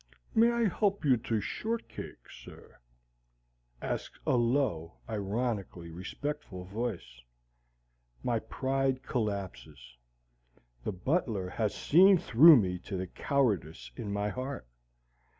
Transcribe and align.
"May 0.33 0.49
I 0.49 0.67
help 0.67 1.05
you 1.05 1.15
to 1.15 1.39
shortcake, 1.39 2.27
sir?" 2.27 2.79
asks 3.83 4.19
a 4.25 4.35
low, 4.35 4.95
ironically 5.07 5.91
respectful 5.91 6.63
voice. 6.63 7.21
My 8.23 8.39
pride 8.39 9.03
collapses. 9.03 9.77
The 10.85 10.91
butler 10.91 11.49
has 11.49 11.75
seen 11.75 12.17
through 12.17 12.55
me 12.57 12.79
to 12.79 12.97
the 12.97 13.05
cowardice 13.05 13.91
in 13.95 14.11
my 14.11 14.29
heart. 14.29 14.65